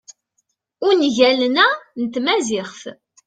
[0.87, 1.67] ungalen-a
[2.01, 2.81] n tmaziɣt